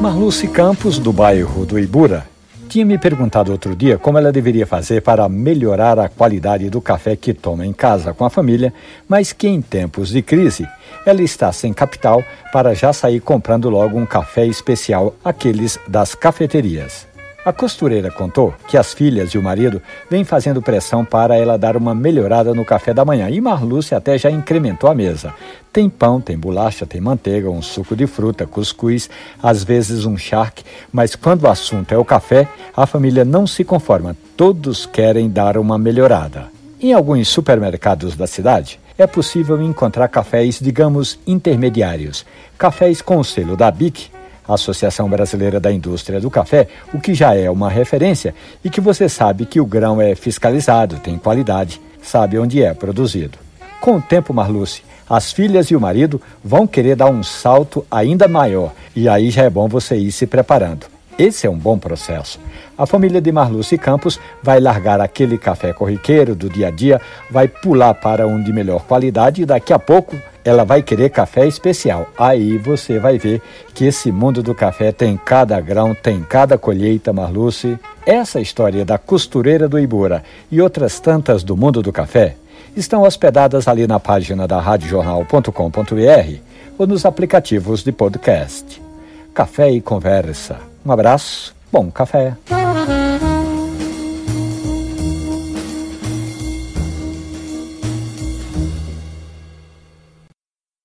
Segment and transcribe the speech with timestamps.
[0.00, 2.26] Marluce Campos, do bairro do Ibura,
[2.70, 7.14] tinha me perguntado outro dia como ela deveria fazer para melhorar a qualidade do café
[7.14, 8.72] que toma em casa com a família,
[9.06, 10.66] mas que em tempos de crise
[11.04, 17.09] ela está sem capital para já sair comprando logo um café especial, aqueles das cafeterias.
[17.42, 19.80] A costureira contou que as filhas e o marido
[20.10, 24.18] vêm fazendo pressão para ela dar uma melhorada no café da manhã e Marluce até
[24.18, 25.32] já incrementou a mesa.
[25.72, 29.08] Tem pão, tem bolacha, tem manteiga, um suco de fruta, cuscuz,
[29.42, 33.64] às vezes um charque, mas quando o assunto é o café, a família não se
[33.64, 36.48] conforma, todos querem dar uma melhorada.
[36.78, 42.26] Em alguns supermercados da cidade, é possível encontrar cafés, digamos, intermediários,
[42.58, 44.19] cafés com o selo da BIC
[44.54, 49.08] Associação Brasileira da Indústria do Café, o que já é uma referência e que você
[49.08, 53.38] sabe que o grão é fiscalizado, tem qualidade, sabe onde é produzido.
[53.80, 58.28] Com o tempo, Marluce, as filhas e o marido vão querer dar um salto ainda
[58.28, 60.86] maior e aí já é bom você ir se preparando.
[61.18, 62.38] Esse é um bom processo.
[62.78, 67.46] A família de Marluce Campos vai largar aquele café corriqueiro do dia a dia, vai
[67.46, 72.08] pular para um de melhor qualidade e daqui a pouco ela vai querer café especial.
[72.18, 73.42] Aí você vai ver
[73.74, 77.78] que esse mundo do café tem cada grão, tem cada colheita, Marluce.
[78.06, 82.36] Essa história da costureira do Ibura e outras tantas do mundo do café
[82.76, 86.34] estão hospedadas ali na página da radiojornal.com.br
[86.78, 88.80] ou nos aplicativos de podcast.
[89.34, 90.58] Café e conversa.
[90.84, 92.34] Um abraço, bom café.